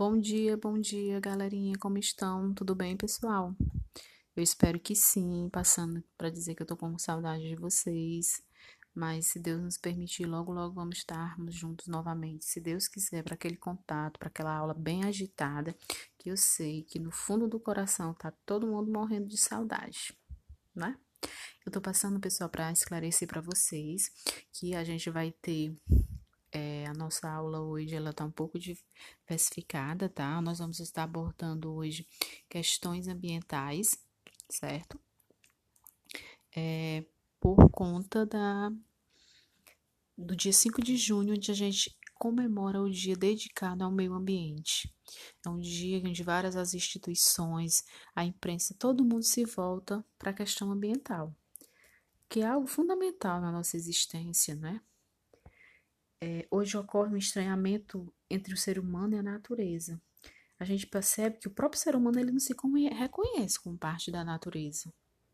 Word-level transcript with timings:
Bom 0.00 0.18
dia, 0.18 0.56
bom 0.56 0.80
dia, 0.80 1.20
galerinha, 1.20 1.76
como 1.78 1.98
estão? 1.98 2.54
Tudo 2.54 2.74
bem, 2.74 2.96
pessoal? 2.96 3.54
Eu 4.34 4.42
espero 4.42 4.80
que 4.80 4.96
sim, 4.96 5.50
passando 5.52 6.02
para 6.16 6.30
dizer 6.30 6.54
que 6.54 6.62
eu 6.62 6.66
tô 6.66 6.74
com 6.74 6.96
saudade 6.96 7.46
de 7.46 7.54
vocês, 7.54 8.42
mas 8.94 9.26
se 9.26 9.38
Deus 9.38 9.60
nos 9.60 9.76
permitir, 9.76 10.24
logo, 10.24 10.54
logo 10.54 10.72
vamos 10.74 10.96
estarmos 10.96 11.54
juntos 11.54 11.86
novamente. 11.86 12.46
Se 12.46 12.62
Deus 12.62 12.88
quiser, 12.88 13.22
para 13.22 13.34
aquele 13.34 13.58
contato, 13.58 14.18
para 14.18 14.28
aquela 14.28 14.56
aula 14.56 14.72
bem 14.72 15.04
agitada, 15.04 15.76
que 16.16 16.30
eu 16.30 16.36
sei 16.38 16.82
que 16.82 16.98
no 16.98 17.12
fundo 17.12 17.46
do 17.46 17.60
coração 17.60 18.14
tá 18.14 18.32
todo 18.46 18.66
mundo 18.66 18.90
morrendo 18.90 19.28
de 19.28 19.36
saudade, 19.36 20.16
né? 20.74 20.96
Eu 21.66 21.70
tô 21.70 21.78
passando, 21.78 22.18
pessoal, 22.18 22.48
para 22.48 22.72
esclarecer 22.72 23.28
para 23.28 23.42
vocês 23.42 24.10
que 24.50 24.74
a 24.74 24.82
gente 24.82 25.10
vai 25.10 25.30
ter 25.42 25.76
é, 26.52 26.86
a 26.86 26.92
nossa 26.94 27.30
aula 27.30 27.60
hoje 27.60 27.94
ela 27.94 28.10
está 28.10 28.24
um 28.24 28.30
pouco 28.30 28.58
diversificada, 28.58 30.08
tá? 30.08 30.40
Nós 30.40 30.58
vamos 30.58 30.80
estar 30.80 31.04
abordando 31.04 31.72
hoje 31.72 32.06
questões 32.48 33.06
ambientais, 33.08 33.96
certo? 34.48 34.98
É, 36.54 37.04
por 37.38 37.70
conta 37.70 38.26
da 38.26 38.72
do 40.16 40.36
dia 40.36 40.52
5 40.52 40.82
de 40.82 40.96
junho, 40.96 41.32
onde 41.32 41.50
a 41.50 41.54
gente 41.54 41.96
comemora 42.14 42.82
o 42.82 42.90
dia 42.90 43.16
dedicado 43.16 43.82
ao 43.82 43.90
meio 43.90 44.12
ambiente. 44.12 44.92
É 45.44 45.48
um 45.48 45.58
dia 45.58 46.02
onde 46.04 46.22
várias 46.22 46.56
as 46.56 46.74
instituições, 46.74 47.82
a 48.14 48.24
imprensa, 48.24 48.74
todo 48.78 49.04
mundo 49.04 49.22
se 49.22 49.44
volta 49.46 50.04
para 50.18 50.30
a 50.30 50.34
questão 50.34 50.70
ambiental, 50.70 51.34
que 52.28 52.40
é 52.40 52.46
algo 52.46 52.66
fundamental 52.66 53.40
na 53.40 53.50
nossa 53.50 53.76
existência, 53.76 54.54
né? 54.54 54.82
É, 56.20 56.46
hoje 56.50 56.76
ocorre 56.76 57.14
um 57.14 57.16
estranhamento 57.16 58.12
entre 58.28 58.52
o 58.52 58.56
ser 58.56 58.78
humano 58.78 59.14
e 59.14 59.18
a 59.18 59.22
natureza. 59.22 60.00
A 60.58 60.64
gente 60.64 60.86
percebe 60.86 61.38
que 61.38 61.48
o 61.48 61.50
próprio 61.50 61.80
ser 61.80 61.96
humano 61.96 62.18
ele 62.18 62.30
não 62.30 62.38
se 62.38 62.54
reconhece 62.92 63.58
como 63.58 63.78
parte 63.78 64.10
da 64.10 64.22
natureza, 64.22 64.92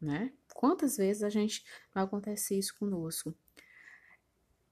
né? 0.00 0.32
Quantas 0.54 0.96
vezes 0.96 1.24
a 1.24 1.28
gente 1.28 1.64
não 1.94 2.04
acontece 2.04 2.56
isso 2.56 2.76
conosco? 2.78 3.34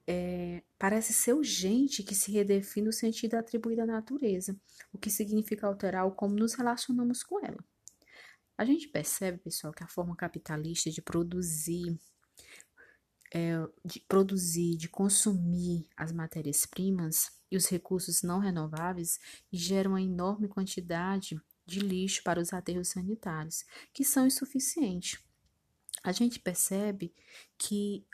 É, 0.07 0.63
parece 0.79 1.13
ser 1.13 1.33
urgente 1.33 2.05
que 2.05 2.15
se 2.15 2.31
redefine 2.31 2.89
o 2.89 2.93
sentido 2.93 3.35
atribuído 3.35 3.83
à 3.83 3.87
natureza, 3.87 4.57
o 4.93 4.99
que 4.99 5.11
significa 5.11 5.67
alterar 5.67 6.07
o 6.07 6.13
como 6.13 6.37
nos 6.37 6.55
relacionamos 6.55 7.25
com 7.25 7.45
ela. 7.45 7.59
A 8.57 8.65
gente 8.65 8.87
percebe, 8.87 9.39
pessoal, 9.39 9.73
que 9.73 9.83
a 9.83 9.89
forma 9.89 10.15
capitalista 10.15 10.91
de 10.91 11.03
produzir 11.03 11.99
é, 13.37 13.69
de 13.85 14.01
produzir, 14.01 14.79
de 14.79 14.89
consumir 14.89 15.87
as 15.95 16.11
matérias-primas 16.11 17.31
e 17.51 17.57
os 17.59 17.67
recursos 17.67 18.23
não 18.23 18.39
renováveis 18.39 19.21
geram 19.53 19.91
uma 19.91 20.01
enorme 20.01 20.49
quantidade 20.49 21.39
de 21.67 21.81
lixo 21.81 22.23
para 22.23 22.41
os 22.41 22.55
aterros 22.55 22.89
sanitários, 22.89 23.67
que 23.93 24.05
são 24.05 24.27
insuficientes. 24.27 25.21
A 26.03 26.13
gente 26.13 26.41
percebe 26.41 27.15
que 27.59 28.07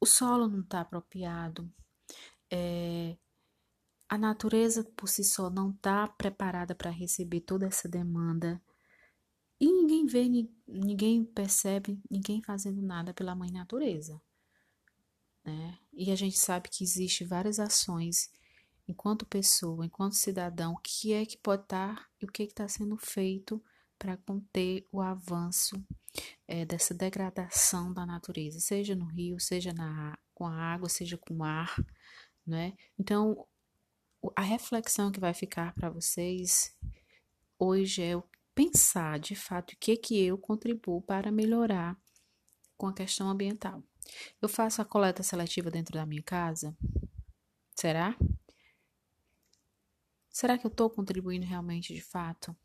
o 0.00 0.06
solo 0.06 0.48
não 0.48 0.60
está 0.60 0.80
apropriado, 0.80 1.70
é, 2.50 3.18
a 4.08 4.16
natureza 4.16 4.82
por 4.96 5.08
si 5.10 5.22
só 5.22 5.50
não 5.50 5.72
está 5.72 6.08
preparada 6.08 6.74
para 6.74 6.90
receber 6.90 7.40
toda 7.42 7.66
essa 7.66 7.86
demanda. 7.86 8.62
E 9.60 9.70
ninguém 9.70 10.06
vê, 10.06 10.26
ninguém 10.66 11.22
percebe, 11.22 12.00
ninguém 12.10 12.42
fazendo 12.42 12.80
nada 12.80 13.12
pela 13.12 13.34
mãe 13.34 13.50
natureza 13.52 14.20
né? 15.44 15.78
E 15.92 16.10
a 16.10 16.16
gente 16.16 16.38
sabe 16.38 16.68
que 16.68 16.84
existe 16.84 17.24
várias 17.24 17.58
ações 17.58 18.30
enquanto 18.86 19.24
pessoa, 19.24 19.86
enquanto 19.86 20.14
cidadão, 20.14 20.74
o 20.74 20.78
que 20.78 21.12
é 21.12 21.24
que 21.24 21.38
pode 21.38 21.62
estar 21.62 22.08
e 22.20 22.24
o 22.24 22.28
que 22.28 22.42
é 22.42 22.46
está 22.46 22.66
sendo 22.68 22.96
feito 22.96 23.62
para 23.98 24.16
conter 24.16 24.86
o 24.90 25.00
avanço 25.00 25.82
é, 26.48 26.64
dessa 26.64 26.94
degradação 26.94 27.92
da 27.92 28.04
natureza, 28.04 28.58
seja 28.58 28.94
no 28.96 29.04
rio, 29.04 29.38
seja 29.38 29.72
na, 29.72 30.18
com 30.34 30.46
a 30.46 30.54
água, 30.54 30.88
seja 30.88 31.16
com 31.18 31.36
o 31.36 31.44
ar, 31.44 31.76
né? 32.46 32.74
Então, 32.98 33.46
a 34.34 34.42
reflexão 34.42 35.12
que 35.12 35.20
vai 35.20 35.34
ficar 35.34 35.72
para 35.74 35.90
vocês 35.90 36.74
hoje 37.58 38.02
é 38.02 38.20
pensar 38.54 39.18
de 39.18 39.34
fato 39.34 39.72
o 39.72 39.76
que 39.76 39.92
é 39.92 39.96
que 39.96 40.18
eu 40.18 40.36
contribuo 40.36 41.00
para 41.02 41.30
melhorar 41.30 41.96
com 42.76 42.86
a 42.86 42.94
questão 42.94 43.28
ambiental. 43.28 43.82
Eu 44.40 44.48
faço 44.48 44.82
a 44.82 44.84
coleta 44.84 45.22
seletiva 45.22 45.70
dentro 45.70 45.94
da 45.94 46.06
minha 46.06 46.22
casa? 46.22 46.76
Será? 47.74 48.16
Será 50.28 50.56
que 50.56 50.66
eu 50.66 50.70
estou 50.70 50.88
contribuindo 50.88 51.46
realmente 51.46 51.92
de 51.92 52.00
fato? 52.00 52.56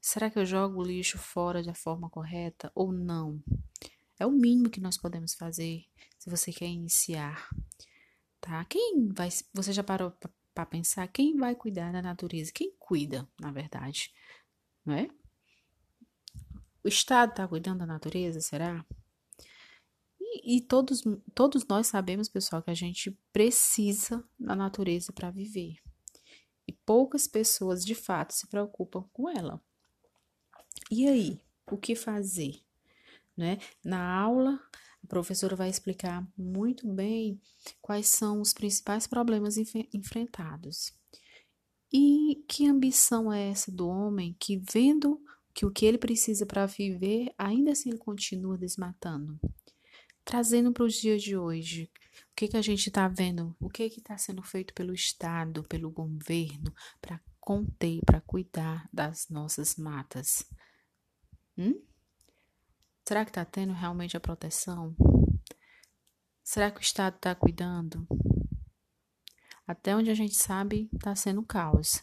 Será 0.00 0.30
que 0.30 0.38
eu 0.38 0.46
jogo 0.46 0.80
o 0.80 0.84
lixo 0.84 1.18
fora 1.18 1.62
da 1.62 1.74
forma 1.74 2.08
correta 2.08 2.70
ou 2.74 2.92
não? 2.92 3.42
É 4.18 4.24
o 4.24 4.30
mínimo 4.30 4.70
que 4.70 4.80
nós 4.80 4.96
podemos 4.96 5.34
fazer 5.34 5.84
se 6.18 6.30
você 6.30 6.52
quer 6.52 6.68
iniciar, 6.68 7.48
tá? 8.40 8.64
Quem 8.64 9.08
vai, 9.12 9.28
você 9.52 9.72
já 9.72 9.84
parou 9.84 10.12
para 10.54 10.66
pensar 10.66 11.06
quem 11.08 11.36
vai 11.36 11.54
cuidar 11.54 11.92
da 11.92 12.00
natureza? 12.00 12.52
Quem 12.52 12.72
cuida, 12.78 13.28
na 13.38 13.50
verdade, 13.50 14.14
não 14.84 14.94
é? 14.94 15.08
O 16.82 16.88
Estado 16.88 17.30
está 17.30 17.48
cuidando 17.48 17.80
da 17.80 17.86
natureza, 17.86 18.40
será? 18.40 18.86
E, 20.44 20.60
todos, 20.60 21.02
todos 21.34 21.66
nós 21.66 21.86
sabemos, 21.86 22.28
pessoal, 22.28 22.62
que 22.62 22.70
a 22.70 22.74
gente 22.74 23.10
precisa 23.32 24.24
da 24.38 24.54
natureza 24.54 25.12
para 25.12 25.30
viver. 25.30 25.76
E 26.66 26.72
poucas 26.72 27.26
pessoas 27.26 27.84
de 27.84 27.94
fato 27.94 28.32
se 28.32 28.46
preocupam 28.48 29.04
com 29.12 29.28
ela. 29.28 29.60
E 30.90 31.06
aí, 31.06 31.40
o 31.70 31.76
que 31.76 31.94
fazer? 31.94 32.60
Né? 33.36 33.58
Na 33.84 34.14
aula, 34.14 34.60
a 35.02 35.06
professora 35.06 35.54
vai 35.54 35.68
explicar 35.68 36.26
muito 36.36 36.86
bem 36.92 37.40
quais 37.80 38.08
são 38.08 38.40
os 38.40 38.52
principais 38.52 39.06
problemas 39.06 39.56
enf 39.56 39.74
enfrentados. 39.92 40.92
E 41.92 42.44
que 42.48 42.66
ambição 42.66 43.32
é 43.32 43.50
essa 43.50 43.70
do 43.70 43.86
homem 43.86 44.36
que, 44.40 44.56
vendo 44.56 45.20
que 45.54 45.64
o 45.64 45.70
que 45.70 45.86
ele 45.86 45.96
precisa 45.96 46.44
para 46.44 46.66
viver, 46.66 47.32
ainda 47.38 47.70
assim 47.70 47.90
ele 47.90 47.98
continua 47.98 48.58
desmatando? 48.58 49.38
Trazendo 50.26 50.72
para 50.72 50.82
os 50.84 50.94
dias 50.94 51.22
de 51.22 51.36
hoje, 51.36 51.88
o 52.32 52.34
que, 52.34 52.48
que 52.48 52.56
a 52.56 52.62
gente 52.62 52.88
está 52.88 53.06
vendo, 53.06 53.56
o 53.60 53.70
que 53.70 53.84
está 53.84 54.18
sendo 54.18 54.42
feito 54.42 54.74
pelo 54.74 54.92
Estado, 54.92 55.62
pelo 55.62 55.88
governo, 55.88 56.74
para 57.00 57.20
conter, 57.40 58.00
para 58.04 58.20
cuidar 58.20 58.88
das 58.92 59.28
nossas 59.30 59.76
matas. 59.76 60.44
Hum? 61.56 61.80
Será 63.06 63.24
que 63.24 63.30
está 63.30 63.44
tendo 63.44 63.72
realmente 63.72 64.16
a 64.16 64.20
proteção? 64.20 64.96
Será 66.42 66.72
que 66.72 66.80
o 66.80 66.82
Estado 66.82 67.14
está 67.14 67.32
cuidando? 67.32 68.04
Até 69.64 69.94
onde 69.94 70.10
a 70.10 70.14
gente 70.14 70.34
sabe, 70.34 70.90
está 70.92 71.14
sendo 71.14 71.42
caos, 71.44 72.00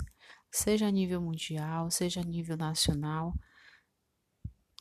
seja 0.50 0.88
a 0.88 0.91
nível 0.91 1.22
mundial, 1.22 1.91
seja 1.91 2.22
a 2.22 2.23
nível 2.23 2.56
nacional. 2.56 3.33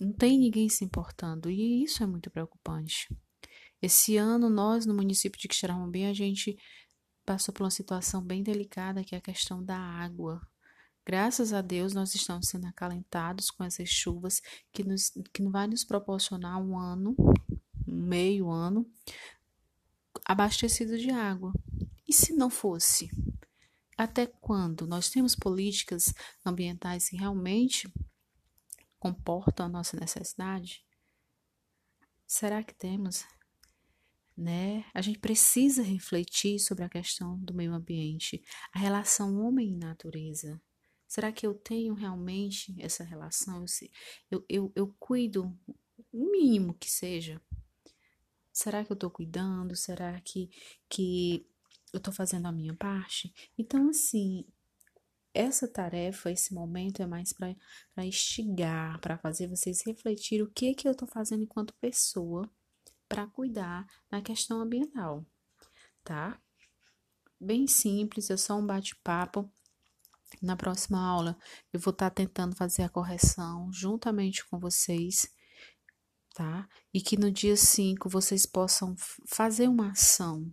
Não 0.01 0.13
tem 0.13 0.39
ninguém 0.39 0.69
se 0.69 0.85
importando 0.85 1.51
e 1.51 1.83
isso 1.83 2.05
é 2.05 2.07
muito 2.07 2.31
preocupante. 2.31 3.09
Esse 3.83 4.17
ano, 4.17 4.49
nós, 4.49 4.87
no 4.87 4.95
município 4.95 5.41
de 5.41 5.49
Quixeramobim, 5.49 6.07
a 6.07 6.15
gente 6.15 6.57
passou 7.27 7.53
por 7.53 7.65
uma 7.65 7.71
situação 7.71 8.23
bem 8.23 8.43
delicada, 8.43 9.03
que 9.03 9.15
é 9.15 9.19
a 9.19 9.23
questão 9.23 9.63
da 9.63 9.77
água. 9.77 10.41
Graças 11.05 11.53
a 11.53 11.61
Deus, 11.61 11.93
nós 11.93 12.15
estamos 12.15 12.47
sendo 12.47 12.67
acalentados 12.69 13.51
com 13.51 13.65
essas 13.65 13.89
chuvas 13.89 14.41
que, 14.73 14.85
nos, 14.85 15.13
que 15.33 15.43
vai 15.49 15.67
nos 15.67 15.83
proporcionar 15.83 16.63
um 16.63 16.79
ano, 16.79 17.17
meio 17.85 18.49
ano, 18.49 18.89
abastecido 20.25 20.97
de 20.97 21.11
água. 21.11 21.53
E 22.07 22.13
se 22.13 22.33
não 22.33 22.49
fosse? 22.49 23.11
Até 23.99 24.27
quando? 24.27 24.87
Nós 24.87 25.11
temos 25.11 25.35
políticas 25.35 26.15
ambientais 26.47 27.09
que 27.09 27.17
realmente 27.17 27.93
comportam 29.03 29.67
a 29.67 29.69
nossa 29.69 29.99
necessidade? 29.99 30.85
Será 32.25 32.63
que 32.63 32.73
temos? 32.73 33.25
Né? 34.43 34.85
A 34.93 35.01
gente 35.01 35.19
precisa 35.19 35.83
refletir 35.83 36.59
sobre 36.59 36.85
a 36.85 36.89
questão 36.89 37.39
do 37.39 37.55
meio 37.55 37.73
ambiente, 37.73 38.43
a 38.73 38.79
relação 38.79 39.41
homem 39.41 39.71
e 39.71 39.77
natureza. 39.77 40.61
Será 41.07 41.31
que 41.31 41.47
eu 41.47 41.55
tenho 41.55 41.95
realmente 41.95 42.75
essa 42.79 43.05
relação? 43.05 43.65
Eu, 44.31 44.45
eu, 44.49 44.73
eu 44.75 44.95
cuido 44.99 45.57
o 46.13 46.31
mínimo 46.31 46.75
que 46.75 46.91
seja? 46.91 47.41
Será 48.53 48.85
que 48.85 48.93
eu 48.93 48.95
estou 48.95 49.11
cuidando? 49.11 49.77
Será 49.77 50.21
que, 50.21 50.51
que 50.89 51.47
eu 51.93 51.99
estou 51.99 52.13
fazendo 52.13 52.47
a 52.47 52.53
minha 52.53 52.75
parte? 52.75 53.33
Então, 53.57 53.89
assim, 53.91 54.45
essa 55.35 55.69
tarefa, 55.69 56.31
esse 56.31 56.53
momento 56.53 57.03
é 57.03 57.07
mais 57.07 57.33
para 57.33 57.57
instigar, 58.05 59.01
para 59.01 59.17
fazer 59.19 59.47
vocês 59.47 59.83
refletir 59.87 60.43
o 60.43 60.51
que, 60.51 60.75
que 60.75 60.87
eu 60.87 60.93
estou 60.93 61.09
fazendo 61.09 61.43
enquanto 61.43 61.75
pessoa 61.75 62.51
para 63.13 63.27
cuidar 63.27 63.87
na 64.11 64.23
questão 64.23 64.61
ambiental, 64.61 65.25
tá? 66.03 66.41
Bem 67.39 67.67
simples, 67.67 68.31
é 68.31 68.37
só 68.37 68.57
um 68.57 68.67
bate-papo 68.67 69.51
Na 70.41 70.57
próxima 70.57 70.99
aula, 70.99 71.37
eu 71.73 71.79
vou 71.79 71.93
estar 71.93 72.09
tá 72.09 72.15
tentando 72.15 72.57
fazer 72.57 72.83
a 72.85 72.89
correção 72.89 73.71
juntamente 73.71 74.47
com 74.47 74.59
vocês, 74.59 75.31
tá? 76.35 76.67
E 76.93 77.03
que 77.03 77.19
no 77.19 77.31
dia 77.31 77.55
5 77.55 78.09
vocês 78.09 78.47
possam 78.47 78.95
fazer 79.27 79.69
uma 79.69 79.91
ação. 79.91 80.51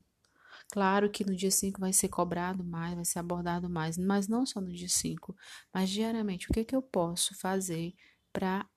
Claro 0.71 1.09
que 1.09 1.25
no 1.25 1.35
dia 1.35 1.49
5 1.49 1.79
vai 1.79 1.93
ser 1.93 2.09
cobrado 2.09 2.63
mais, 2.63 2.93
vai 2.93 3.05
ser 3.05 3.19
abordado 3.19 3.69
mais, 3.69 3.97
mas 3.97 4.27
não 4.27 4.45
só 4.45 4.59
no 4.59 4.71
dia 4.71 4.89
5, 4.89 5.35
mas 5.73 5.89
diariamente. 5.89 6.47
O 6.49 6.53
que, 6.53 6.65
que 6.65 6.75
eu 6.75 6.81
posso 6.81 7.33
fazer 7.35 7.95
para 8.33 8.67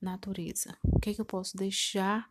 natureza? 0.00 0.78
O 0.84 1.00
que, 1.00 1.14
que 1.14 1.20
eu 1.20 1.24
posso 1.24 1.56
deixar 1.56 2.30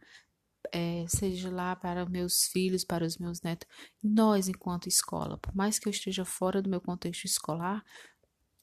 é, 0.71 1.05
seja 1.07 1.49
lá 1.49 1.75
para 1.75 2.05
meus 2.05 2.45
filhos, 2.45 2.83
para 2.83 3.05
os 3.05 3.17
meus 3.17 3.41
netos, 3.41 3.67
nós 4.01 4.47
enquanto 4.47 4.87
escola, 4.87 5.37
por 5.37 5.55
mais 5.55 5.79
que 5.79 5.87
eu 5.87 5.91
esteja 5.91 6.23
fora 6.25 6.61
do 6.61 6.69
meu 6.69 6.81
contexto 6.81 7.25
escolar, 7.25 7.83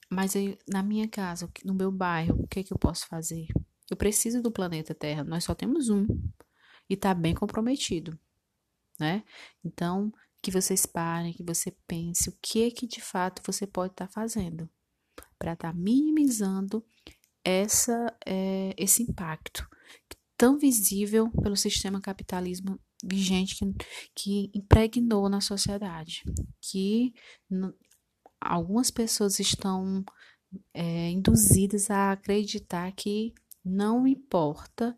mas 0.09 0.35
eu, 0.35 0.57
na 0.67 0.83
minha 0.83 1.07
casa, 1.07 1.49
no 1.63 1.73
meu 1.73 1.91
bairro, 1.91 2.43
o 2.43 2.47
que, 2.47 2.59
é 2.59 2.63
que 2.63 2.73
eu 2.73 2.77
posso 2.77 3.07
fazer? 3.07 3.47
Eu 3.89 3.95
preciso 3.97 4.41
do 4.41 4.51
planeta 4.51 4.93
Terra, 4.93 5.23
nós 5.23 5.43
só 5.43 5.55
temos 5.55 5.89
um 5.89 6.05
e 6.89 6.93
está 6.93 7.13
bem 7.13 7.33
comprometido, 7.33 8.19
né? 8.99 9.23
Então, 9.63 10.11
que 10.41 10.51
vocês 10.51 10.85
parem, 10.85 11.33
que 11.33 11.43
você 11.43 11.71
pense 11.87 12.29
o 12.29 12.37
que 12.41 12.63
é 12.63 12.71
que 12.71 12.87
de 12.87 12.99
fato 12.99 13.41
você 13.45 13.67
pode 13.67 13.93
estar 13.93 14.07
tá 14.07 14.13
fazendo 14.13 14.69
para 15.37 15.53
estar 15.53 15.71
tá 15.71 15.77
minimizando 15.77 16.83
essa, 17.43 18.15
é, 18.25 18.73
esse 18.77 19.03
impacto 19.03 19.67
tão 20.41 20.57
visível 20.57 21.29
pelo 21.43 21.55
sistema 21.55 22.01
capitalismo 22.01 22.79
vigente 23.03 23.55
que, 23.55 23.75
que 24.15 24.51
impregnou 24.55 25.29
na 25.29 25.39
sociedade, 25.39 26.23
que 26.59 27.13
algumas 28.39 28.89
pessoas 28.89 29.39
estão 29.39 30.03
é, 30.73 31.11
induzidas 31.11 31.91
a 31.91 32.13
acreditar 32.13 32.91
que 32.93 33.35
não 33.63 34.07
importa, 34.07 34.97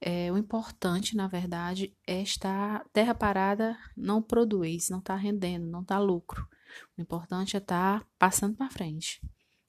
é, 0.00 0.32
o 0.32 0.38
importante, 0.38 1.14
na 1.14 1.28
verdade, 1.28 1.94
é 2.06 2.22
estar 2.22 2.86
terra 2.90 3.14
parada 3.14 3.76
não 3.94 4.22
produz, 4.22 4.88
não 4.88 5.00
está 5.00 5.14
rendendo, 5.14 5.66
não 5.66 5.82
está 5.82 5.98
lucro. 5.98 6.48
O 6.96 7.02
importante 7.02 7.54
é 7.54 7.58
estar 7.58 8.00
tá 8.00 8.06
passando 8.18 8.56
para 8.56 8.70
frente. 8.70 9.20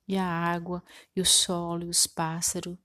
E 0.07 0.15
a 0.15 0.25
água, 0.25 0.81
e 1.13 1.19
o 1.19 1.25
solo, 1.25 1.83
e 1.83 1.89
os 1.89 2.07
pássaros, 2.07 2.77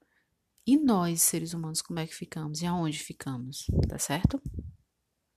e 0.67 0.77
nós, 0.77 1.23
seres 1.23 1.55
humanos, 1.55 1.83
como 1.83 1.99
é 1.99 2.07
que 2.07 2.15
ficamos? 2.15 2.63
E 2.63 2.67
aonde 2.67 2.99
ficamos? 2.99 3.67
Tá 3.89 3.99
certo? 3.99 4.41